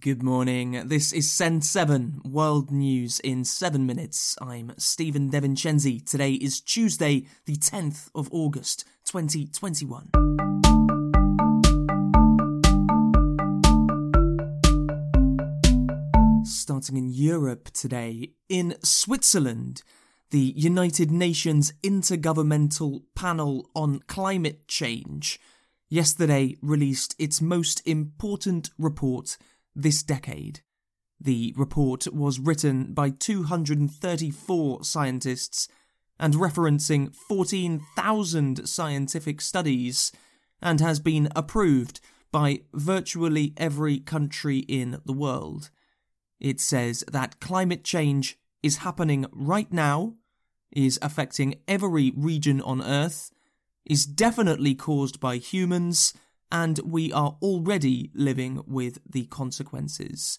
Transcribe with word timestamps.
Good 0.00 0.22
morning. 0.22 0.88
This 0.88 1.12
is 1.12 1.30
Send 1.30 1.62
7 1.62 2.22
World 2.24 2.70
News 2.70 3.20
in 3.20 3.44
7 3.44 3.84
minutes. 3.84 4.34
I'm 4.40 4.72
Stephen 4.78 5.30
DeVincenzi. 5.30 6.04
Today 6.08 6.32
is 6.32 6.60
Tuesday, 6.60 7.26
the 7.44 7.56
10th 7.56 8.08
of 8.14 8.28
August, 8.32 8.84
2021. 9.04 10.08
Starting 16.46 16.96
in 16.96 17.10
Europe 17.10 17.70
today, 17.72 18.30
in 18.48 18.76
Switzerland, 18.82 19.82
the 20.30 20.54
United 20.56 21.10
Nations 21.10 21.74
Intergovernmental 21.82 23.02
Panel 23.14 23.68
on 23.74 24.00
Climate 24.06 24.66
Change 24.66 25.38
yesterday 25.88 26.56
released 26.60 27.14
its 27.18 27.40
most 27.40 27.86
important 27.86 28.70
report 28.78 29.36
this 29.74 30.02
decade. 30.02 30.60
The 31.20 31.54
report 31.56 32.06
was 32.12 32.38
written 32.38 32.92
by 32.92 33.10
234 33.10 34.84
scientists 34.84 35.68
and 36.18 36.34
referencing 36.34 37.14
14,000 37.14 38.68
scientific 38.68 39.40
studies 39.40 40.12
and 40.60 40.80
has 40.80 41.00
been 41.00 41.28
approved 41.34 42.00
by 42.30 42.60
virtually 42.72 43.52
every 43.56 43.98
country 43.98 44.58
in 44.58 45.00
the 45.04 45.12
world. 45.12 45.70
It 46.40 46.60
says 46.60 47.04
that 47.10 47.40
climate 47.40 47.84
change 47.84 48.38
is 48.62 48.78
happening 48.78 49.26
right 49.30 49.72
now, 49.72 50.14
is 50.72 50.98
affecting 51.00 51.56
every 51.68 52.12
region 52.16 52.60
on 52.60 52.82
Earth, 52.82 53.30
is 53.84 54.06
definitely 54.06 54.74
caused 54.74 55.20
by 55.20 55.36
humans, 55.36 56.14
and 56.50 56.78
we 56.80 57.12
are 57.12 57.36
already 57.42 58.10
living 58.14 58.62
with 58.66 58.98
the 59.08 59.24
consequences. 59.26 60.38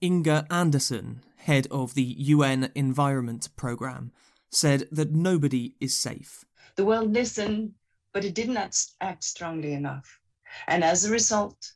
Inger 0.00 0.44
Andersen, 0.50 1.22
head 1.36 1.66
of 1.70 1.94
the 1.94 2.14
UN 2.18 2.70
Environment 2.74 3.48
Programme, 3.56 4.12
said 4.50 4.88
that 4.92 5.12
nobody 5.12 5.74
is 5.80 5.96
safe. 5.96 6.44
The 6.76 6.84
world 6.84 7.12
listened, 7.12 7.72
but 8.12 8.24
it 8.24 8.34
did 8.34 8.48
not 8.48 8.76
act 9.00 9.24
strongly 9.24 9.72
enough. 9.72 10.20
And 10.66 10.84
as 10.84 11.04
a 11.04 11.10
result, 11.10 11.72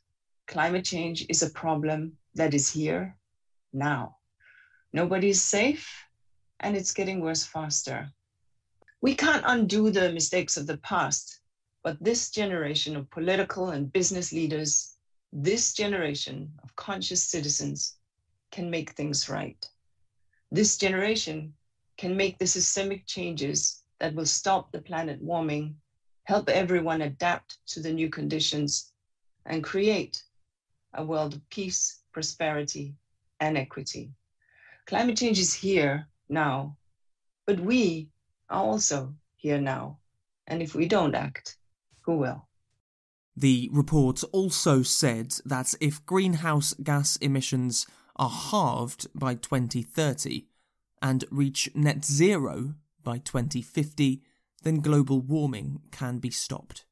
climate 0.47 0.85
change 0.85 1.25
is 1.29 1.43
a 1.43 1.49
problem 1.49 2.17
that 2.35 2.53
is 2.53 2.71
here 2.71 3.17
now. 3.73 4.17
Nobody 4.93 5.29
is 5.29 5.41
safe, 5.41 5.87
and 6.59 6.75
it's 6.75 6.93
getting 6.93 7.21
worse 7.21 7.43
faster. 7.43 8.09
We 9.01 9.15
can't 9.15 9.43
undo 9.45 9.91
the 9.91 10.11
mistakes 10.11 10.57
of 10.57 10.67
the 10.67 10.77
past, 10.77 11.38
but 11.83 11.97
this 12.03 12.29
generation 12.29 12.95
of 12.95 13.09
political 13.09 13.69
and 13.69 13.93
business 13.93 14.33
leaders, 14.33 14.97
this 15.31 15.73
generation 15.73 16.51
of 16.63 16.75
conscious 16.75 17.23
citizens 17.23 17.95
can 18.51 18.69
make 18.69 18.91
things 18.91 19.29
right. 19.29 19.69
This 20.51 20.77
generation 20.77 21.53
can 21.97 22.17
make 22.17 22.37
the 22.37 22.47
systemic 22.47 23.05
changes 23.05 23.83
that 23.99 24.13
will 24.15 24.25
stop 24.25 24.71
the 24.71 24.81
planet 24.81 25.21
warming, 25.21 25.75
help 26.23 26.49
everyone 26.49 27.01
adapt 27.01 27.59
to 27.67 27.81
the 27.81 27.93
new 27.93 28.09
conditions, 28.09 28.91
and 29.45 29.63
create 29.63 30.23
a 30.95 31.05
world 31.05 31.33
of 31.33 31.49
peace, 31.49 32.01
prosperity, 32.11 32.95
and 33.39 33.57
equity. 33.57 34.11
Climate 34.87 35.17
change 35.17 35.39
is 35.39 35.53
here 35.53 36.07
now, 36.29 36.75
but 37.45 37.59
we 37.59 38.09
are 38.49 38.63
also 38.63 39.13
here 39.35 39.61
now. 39.61 39.99
And 40.47 40.61
if 40.61 40.73
we 40.73 40.87
don't 40.87 41.15
act, 41.15 41.58
who 42.01 42.17
will. 42.17 42.47
The 43.35 43.69
report 43.71 44.23
also 44.31 44.81
said 44.83 45.35
that 45.45 45.73
if 45.79 46.05
greenhouse 46.05 46.73
gas 46.83 47.15
emissions 47.17 47.87
are 48.15 48.29
halved 48.29 49.07
by 49.15 49.35
2030 49.35 50.45
and 51.01 51.23
reach 51.31 51.69
net 51.73 52.03
zero 52.03 52.75
by 53.03 53.19
2050, 53.19 54.21
then 54.63 54.81
global 54.81 55.21
warming 55.21 55.81
can 55.91 56.19
be 56.19 56.29
stopped. 56.29 56.85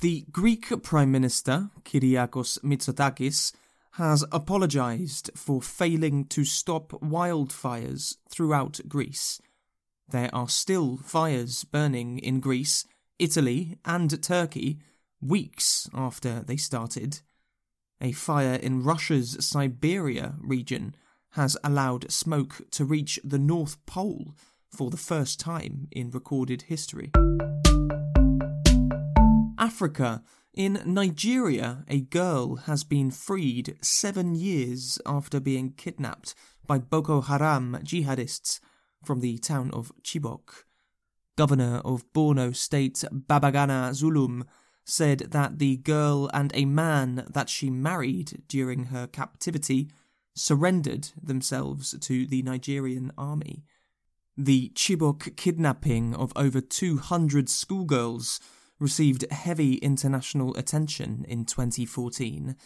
The 0.00 0.26
Greek 0.30 0.82
Prime 0.82 1.10
Minister, 1.10 1.70
Kyriakos 1.84 2.58
Mitsotakis, 2.62 3.54
has 3.92 4.24
apologised 4.32 5.30
for 5.34 5.62
failing 5.62 6.26
to 6.26 6.44
stop 6.44 6.90
wildfires 7.00 8.16
throughout 8.28 8.80
Greece. 8.88 9.40
There 10.08 10.28
are 10.34 10.48
still 10.48 10.98
fires 10.98 11.64
burning 11.64 12.18
in 12.18 12.40
Greece, 12.40 12.84
Italy, 13.18 13.78
and 13.84 14.22
Turkey 14.22 14.78
weeks 15.20 15.88
after 15.94 16.40
they 16.40 16.56
started. 16.56 17.20
A 18.00 18.12
fire 18.12 18.54
in 18.54 18.82
Russia's 18.82 19.36
Siberia 19.40 20.34
region 20.40 20.94
has 21.30 21.56
allowed 21.64 22.10
smoke 22.10 22.62
to 22.72 22.84
reach 22.84 23.18
the 23.24 23.38
North 23.38 23.84
Pole 23.86 24.34
for 24.70 24.90
the 24.90 24.96
first 24.96 25.40
time 25.40 25.88
in 25.90 26.10
recorded 26.10 26.62
history. 26.62 27.10
Africa. 29.58 30.22
In 30.52 30.80
Nigeria, 30.84 31.84
a 31.88 32.02
girl 32.02 32.56
has 32.56 32.84
been 32.84 33.10
freed 33.10 33.76
seven 33.80 34.36
years 34.36 35.00
after 35.04 35.40
being 35.40 35.72
kidnapped 35.72 36.34
by 36.66 36.78
Boko 36.78 37.22
Haram 37.22 37.78
jihadists 37.82 38.60
from 39.04 39.20
the 39.20 39.38
town 39.38 39.70
of 39.72 39.90
Chibok. 40.02 40.64
Governor 41.36 41.80
of 41.84 42.10
Borno 42.12 42.54
State 42.54 43.04
Babagana 43.12 43.90
Zulum 43.90 44.44
said 44.84 45.18
that 45.30 45.58
the 45.58 45.76
girl 45.78 46.30
and 46.32 46.52
a 46.54 46.64
man 46.64 47.26
that 47.30 47.48
she 47.48 47.70
married 47.70 48.42
during 48.48 48.84
her 48.84 49.06
captivity 49.06 49.88
surrendered 50.34 51.08
themselves 51.20 51.96
to 52.00 52.26
the 52.26 52.42
Nigerian 52.42 53.10
army. 53.16 53.64
The 54.36 54.72
Chibok 54.74 55.36
kidnapping 55.36 56.14
of 56.14 56.32
over 56.36 56.60
200 56.60 57.48
schoolgirls 57.48 58.40
received 58.78 59.30
heavy 59.30 59.74
international 59.76 60.56
attention 60.56 61.24
in 61.28 61.44
2014. 61.44 62.56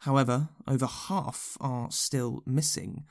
However, 0.00 0.50
over 0.68 0.86
half 0.86 1.56
are 1.60 1.90
still 1.90 2.42
missing. 2.46 3.04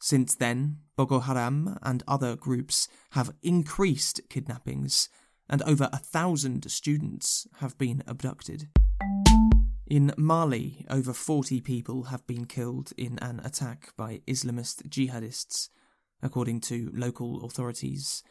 Since 0.00 0.34
then, 0.36 0.78
Boko 0.96 1.20
Haram 1.20 1.78
and 1.82 2.02
other 2.06 2.36
groups 2.36 2.88
have 3.12 3.34
increased 3.42 4.20
kidnappings, 4.28 5.08
and 5.48 5.62
over 5.62 5.88
a 5.92 5.98
thousand 5.98 6.70
students 6.70 7.46
have 7.60 7.76
been 7.78 8.02
abducted. 8.06 8.68
In 9.86 10.12
Mali, 10.16 10.84
over 10.90 11.12
40 11.12 11.60
people 11.60 12.04
have 12.04 12.26
been 12.26 12.44
killed 12.44 12.92
in 12.96 13.18
an 13.20 13.40
attack 13.44 13.92
by 13.96 14.20
Islamist 14.26 14.88
jihadists, 14.88 15.68
according 16.22 16.60
to 16.62 16.90
local 16.92 17.44
authorities. 17.44 18.24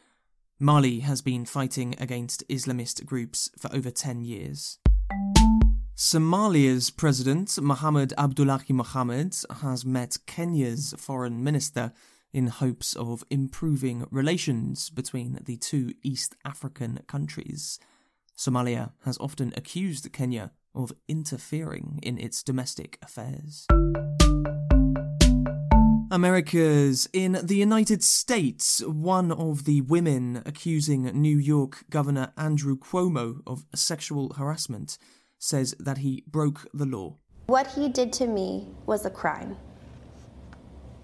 Mali 0.59 0.99
has 0.99 1.21
been 1.21 1.45
fighting 1.45 1.95
against 1.97 2.47
Islamist 2.49 3.05
groups 3.05 3.49
for 3.57 3.73
over 3.73 3.89
10 3.89 4.21
years. 4.21 4.79
Somalia's 5.95 6.89
president, 6.89 7.57
Mohamed 7.61 8.13
Abdullahi 8.17 8.73
Mohamed, 8.73 9.33
has 9.61 9.85
met 9.85 10.17
Kenya's 10.25 10.93
foreign 10.97 11.41
minister 11.41 11.93
in 12.33 12.47
hopes 12.47 12.97
of 12.97 13.23
improving 13.29 14.05
relations 14.11 14.89
between 14.89 15.39
the 15.45 15.55
two 15.55 15.93
East 16.03 16.35
African 16.43 16.99
countries. 17.07 17.79
Somalia 18.37 18.91
has 19.05 19.17
often 19.19 19.53
accused 19.55 20.11
Kenya 20.11 20.51
of 20.73 20.91
interfering 21.07 22.01
in 22.03 22.17
its 22.17 22.43
domestic 22.43 22.99
affairs. 23.01 23.65
America's 26.11 27.07
in 27.13 27.39
the 27.41 27.55
United 27.55 28.03
States, 28.03 28.81
one 28.81 29.31
of 29.31 29.63
the 29.63 29.79
women 29.79 30.43
accusing 30.45 31.03
New 31.03 31.37
York 31.37 31.85
Governor 31.89 32.33
Andrew 32.35 32.77
Cuomo 32.77 33.39
of 33.47 33.63
sexual 33.73 34.33
harassment 34.33 34.97
says 35.45 35.75
that 35.79 35.99
he 35.99 36.23
broke 36.27 36.67
the 36.73 36.85
law. 36.85 37.17
What 37.45 37.67
he 37.67 37.89
did 37.89 38.11
to 38.13 38.27
me 38.27 38.67
was 38.85 39.05
a 39.05 39.09
crime. 39.09 39.57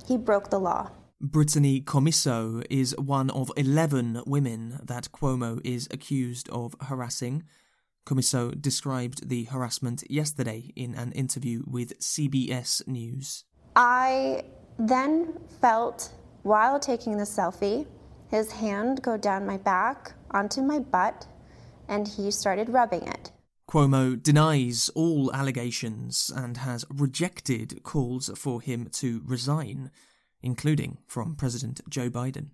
He 0.07 0.17
broke 0.17 0.49
the 0.49 0.59
law. 0.59 0.89
Brittany 1.21 1.81
Commisso 1.81 2.65
is 2.67 2.97
one 2.97 3.29
of 3.29 3.51
11 3.55 4.23
women 4.25 4.79
that 4.83 5.11
Cuomo 5.11 5.61
is 5.63 5.87
accused 5.91 6.49
of 6.49 6.75
harassing. 6.81 7.43
Commisso 8.07 8.59
described 8.59 9.29
the 9.29 9.43
harassment 9.43 10.03
yesterday 10.09 10.71
in 10.75 10.95
an 10.95 11.11
interview 11.11 11.61
with 11.67 11.99
CBS 11.99 12.87
News. 12.87 13.45
I 13.75 14.45
then 14.79 15.37
felt, 15.61 16.09
while 16.41 16.79
taking 16.79 17.17
the 17.17 17.23
selfie, 17.23 17.85
his 18.29 18.51
hand 18.51 19.03
go 19.03 19.15
down 19.15 19.45
my 19.45 19.57
back 19.57 20.13
onto 20.31 20.61
my 20.63 20.79
butt, 20.79 21.27
and 21.87 22.07
he 22.07 22.31
started 22.31 22.69
rubbing 22.69 23.03
it. 23.03 23.31
Cuomo 23.71 24.21
denies 24.21 24.89
all 24.95 25.33
allegations 25.33 26.29
and 26.35 26.57
has 26.57 26.83
rejected 26.89 27.83
calls 27.83 28.29
for 28.35 28.59
him 28.59 28.89
to 28.91 29.21
resign, 29.25 29.91
including 30.43 30.97
from 31.07 31.37
President 31.37 31.79
Joe 31.87 32.09
Biden. 32.09 32.47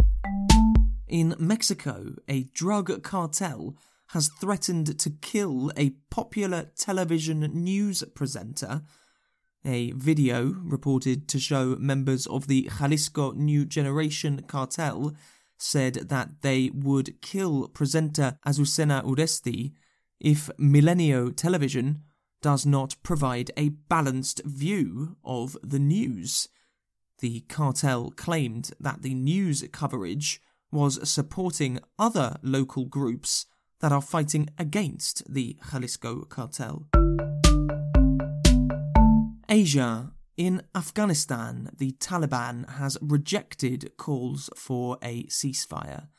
In 1.08 1.36
Mexico, 1.40 2.14
a 2.28 2.44
drug 2.54 3.02
cartel 3.02 3.76
has 4.10 4.28
threatened 4.28 5.00
to 5.00 5.10
kill 5.10 5.72
a 5.76 5.96
popular 6.12 6.70
television 6.78 7.40
news 7.40 8.04
presenter. 8.14 8.84
A 9.66 9.94
video 9.94 10.54
reported 10.62 11.28
to 11.30 11.40
show 11.40 11.76
members 11.80 12.28
of 12.28 12.46
the 12.46 12.70
Jalisco 12.78 13.32
New 13.32 13.66
Generation 13.66 14.44
cartel 14.48 15.16
said 15.58 15.96
that 16.10 16.44
they 16.44 16.70
would 16.76 17.20
kill 17.24 17.70
presenter 17.70 18.38
Azucena 18.46 19.04
Uresti 19.04 19.74
if 20.20 20.50
Milenio 20.58 21.36
Television 21.36 22.04
does 22.42 22.66
not 22.66 22.96
provide 23.04 23.52
a 23.58 23.70
balanced 23.70 24.42
view 24.46 25.18
of 25.24 25.58
the 25.64 25.80
news. 25.80 26.48
The 27.20 27.42
cartel 27.42 28.12
claimed 28.12 28.72
that 28.80 29.02
the 29.02 29.14
news 29.14 29.64
coverage 29.72 30.40
was 30.72 31.10
supporting 31.10 31.80
other 31.98 32.38
local 32.44 32.86
groups 32.86 33.46
that 33.80 33.92
are 33.92 34.02
fighting 34.02 34.50
against 34.58 35.24
the 35.32 35.58
Jalisco 35.72 36.22
cartel. 36.22 36.88
Asia. 39.50 40.12
In 40.36 40.62
Afghanistan, 40.76 41.72
the 41.76 41.94
Taliban 41.94 42.70
has 42.78 42.96
rejected 43.02 43.98
calls 43.98 44.52
for 44.56 45.00
a 45.02 45.24
ceasefire. 45.24 46.10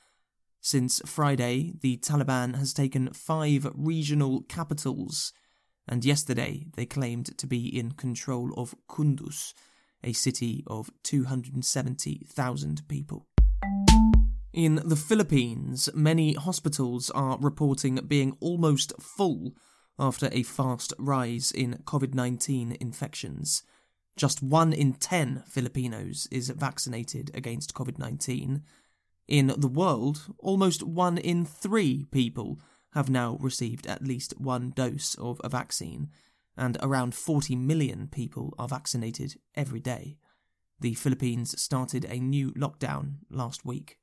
Since 0.61 1.01
Friday, 1.07 1.73
the 1.81 1.97
Taliban 1.99 2.57
has 2.57 2.75
taken 2.75 3.13
five 3.13 3.67
regional 3.75 4.43
capitals, 4.43 5.33
and 5.87 6.05
yesterday 6.05 6.67
they 6.77 6.85
claimed 6.85 7.39
to 7.39 7.47
be 7.47 7.67
in 7.67 7.93
control 7.93 8.53
of 8.57 8.75
Kunduz, 8.89 9.55
a 10.03 10.13
city 10.13 10.65
of 10.67 10.91
270,000 11.05 12.89
people. 12.89 13.27
In 14.53 14.83
the 14.85 14.97
Philippines, 14.97 15.89
many 15.95 16.35
hospitals 16.35 17.11
are 17.11 17.39
reporting 17.39 18.01
being 18.09 18.37
almost 18.41 18.93
full 19.01 19.55
after 19.99 20.29
a 20.33 20.43
fast 20.43 20.93
rise 20.99 21.53
in 21.53 21.83
COVID 21.85 22.15
19 22.15 22.77
infections. 22.81 23.63
Just 24.17 24.43
one 24.43 24.73
in 24.73 24.95
10 24.95 25.45
Filipinos 25.47 26.27
is 26.33 26.51
vaccinated 26.51 27.31
against 27.35 27.75
COVID 27.75 27.99
19. 27.99 28.65
In 29.29 29.53
the 29.59 29.69
world, 29.69 30.35
almost 30.39 30.83
one 30.83 31.19
in 31.19 31.45
three 31.45 32.07
people 32.11 32.59
have 32.93 33.11
now 33.11 33.37
received 33.41 33.87
at 33.87 34.03
least 34.03 34.41
one 34.41 34.71
dose 34.71 35.15
of 35.17 35.39
a 35.45 35.51
vaccine, 35.51 36.09
and 36.57 36.79
around 36.81 37.15
40 37.15 37.55
million 37.55 38.09
people 38.09 38.55
are 38.59 38.67
vaccinated 38.67 39.39
every 39.55 39.81
day. 39.81 40.17
The 40.81 40.95
Philippines 40.95 41.61
started 41.61 42.07
a 42.07 42.19
new 42.19 42.53
lockdown 42.53 43.17
last 43.31 43.67
week. 43.67 43.99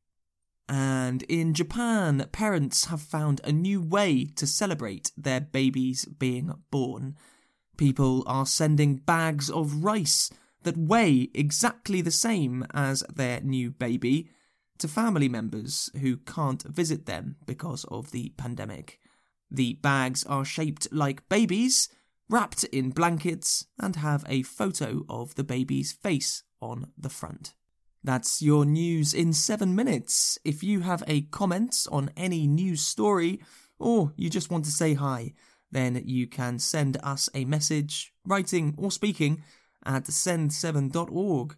And 0.69 1.23
in 1.23 1.55
Japan, 1.55 2.27
parents 2.31 2.85
have 2.85 3.01
found 3.01 3.41
a 3.43 3.51
new 3.51 3.81
way 3.81 4.25
to 4.35 4.45
celebrate 4.45 5.11
their 5.17 5.41
babies 5.41 6.05
being 6.05 6.53
born. 6.69 7.15
People 7.77 8.23
are 8.27 8.45
sending 8.45 8.97
bags 8.97 9.49
of 9.49 9.83
rice 9.83 10.29
that 10.63 10.77
weigh 10.77 11.29
exactly 11.33 12.01
the 12.01 12.11
same 12.11 12.65
as 12.73 13.03
their 13.13 13.41
new 13.41 13.71
baby 13.71 14.29
to 14.79 14.87
family 14.87 15.29
members 15.29 15.89
who 16.01 16.17
can't 16.17 16.63
visit 16.63 17.05
them 17.05 17.37
because 17.45 17.85
of 17.85 18.11
the 18.11 18.33
pandemic. 18.37 18.99
The 19.49 19.73
bags 19.73 20.23
are 20.25 20.45
shaped 20.45 20.87
like 20.91 21.27
babies, 21.29 21.89
wrapped 22.29 22.63
in 22.65 22.89
blankets, 22.89 23.67
and 23.79 23.95
have 23.97 24.25
a 24.27 24.43
photo 24.43 25.03
of 25.07 25.35
the 25.35 25.43
baby's 25.43 25.93
face 25.93 26.43
on 26.61 26.91
the 26.97 27.09
front. 27.09 27.53
That's 28.03 28.41
your 28.41 28.65
news 28.65 29.13
in 29.13 29.33
seven 29.33 29.75
minutes. 29.75 30.37
If 30.43 30.63
you 30.63 30.81
have 30.81 31.03
a 31.07 31.21
comment 31.21 31.87
on 31.91 32.11
any 32.15 32.47
news 32.47 32.81
story, 32.81 33.41
or 33.79 34.13
you 34.15 34.29
just 34.29 34.51
want 34.51 34.65
to 34.65 34.71
say 34.71 34.93
hi, 34.93 35.33
then 35.71 36.01
you 36.05 36.27
can 36.27 36.59
send 36.59 36.97
us 37.03 37.29
a 37.33 37.45
message, 37.45 38.13
writing 38.25 38.75
or 38.77 38.91
speaking, 38.91 39.43
at 39.85 40.05
send7.org, 40.05 41.55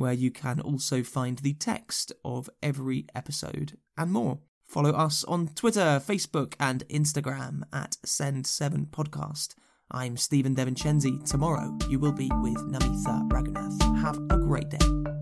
where 0.00 0.12
you 0.12 0.30
can 0.30 0.60
also 0.60 1.02
find 1.02 1.38
the 1.38 1.54
text 1.54 2.12
of 2.24 2.50
every 2.62 3.06
episode 3.14 3.76
and 3.96 4.10
more. 4.10 4.38
Follow 4.66 4.90
us 4.90 5.24
on 5.24 5.48
Twitter, 5.48 6.00
Facebook, 6.04 6.54
and 6.58 6.86
Instagram 6.88 7.62
at 7.72 7.96
Send7Podcast. 8.06 9.54
I'm 9.90 10.16
Stephen 10.16 10.54
Devincenzi. 10.54 11.28
Tomorrow 11.28 11.76
you 11.88 11.98
will 11.98 12.12
be 12.12 12.30
with 12.40 12.58
Namitha 12.70 13.28
Raghunath. 13.30 14.00
Have 14.00 14.18
a 14.30 14.38
great 14.38 14.68
day. 14.70 15.19